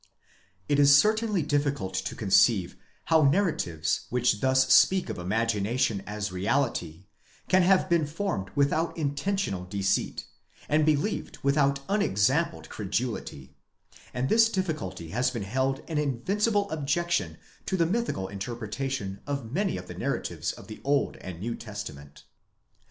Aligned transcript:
It 0.67 0.79
is 0.79 0.97
certainly 0.97 1.43
difficult 1.43 1.93
to 1.93 2.15
conceive, 2.15 2.75
how 3.05 3.21
narratives 3.21 4.07
which 4.09 4.39
thus 4.41 4.73
speak 4.73 5.11
of 5.11 5.19
imagination 5.19 6.01
as 6.07 6.31
reality 6.31 7.05
can 7.47 7.61
have 7.61 7.87
been 7.87 8.07
formed 8.07 8.49
without 8.55 8.97
intentional 8.97 9.63
deceit, 9.63 10.25
and 10.67 10.87
believed 10.87 11.37
without 11.43 11.81
unexampled 11.87 12.67
credulity; 12.67 13.53
and 14.11 14.27
this 14.27 14.49
difficulty 14.49 15.09
has 15.09 15.29
been 15.29 15.43
held 15.43 15.83
an 15.87 15.99
invincible 15.99 16.67
objection 16.71 17.37
to 17.67 17.77
the 17.77 17.85
mythical 17.85 18.27
interpretation 18.27 19.21
of 19.27 19.51
many 19.51 19.77
of 19.77 19.85
the 19.87 19.93
narratives 19.93 20.51
of 20.51 20.65
the 20.65 20.81
Old 20.83 21.15
and 21.17 21.39
New 21.39 21.53
Testament. 21.53 22.23